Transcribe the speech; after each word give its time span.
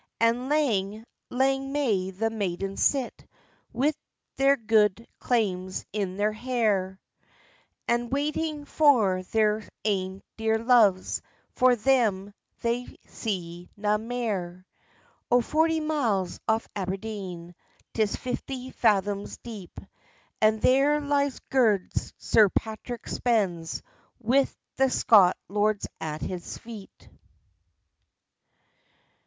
And 0.19 0.49
lang, 0.49 1.05
lang 1.29 1.71
may 1.73 2.09
the 2.09 2.31
maidens 2.31 2.81
sit, 2.81 3.23
Wi' 3.71 3.93
their 4.35 4.57
goud 4.57 5.05
kaims 5.19 5.85
in 5.93 6.17
their 6.17 6.31
hair, 6.31 6.99
A' 7.87 8.03
waiting 8.05 8.65
for 8.65 9.21
their 9.21 9.61
ain 9.85 10.23
dear 10.37 10.57
loves! 10.57 11.21
For 11.51 11.75
them 11.75 12.33
they'll 12.61 12.87
see 13.05 13.69
na 13.77 13.99
mair. 13.99 14.65
O 15.29 15.39
forty 15.39 15.79
miles 15.79 16.39
off 16.47 16.67
Aberdeen, 16.75 17.53
'Tis 17.93 18.15
fifty 18.15 18.71
fathoms 18.71 19.37
deep, 19.37 19.79
And 20.41 20.63
there 20.63 20.99
lies 20.99 21.37
gude 21.51 21.91
Sir 22.17 22.49
Patrick 22.49 23.07
Spens, 23.07 23.83
Wi' 24.17 24.47
the 24.77 24.89
Scots 24.89 25.37
lords 25.47 25.85
at 25.99 26.21
his 26.23 26.57
feet. 26.57 27.07